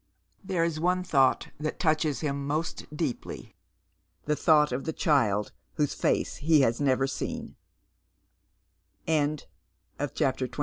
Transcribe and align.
There 0.43 0.63
is 0.63 0.79
one 0.79 1.03
thought 1.03 1.49
that 1.59 1.79
touches 1.79 2.21
him 2.21 2.47
most 2.47 2.85
deeply,— 2.91 3.55
the 4.25 4.35
thought 4.35 4.71
of 4.71 4.85
the 4.85 4.93
child 4.93 5.51
whose 5.75 5.93
face 5.93 6.37
he 6.37 6.61
has 6.61 6.81
never 6.81 7.05
seen. 7.05 7.55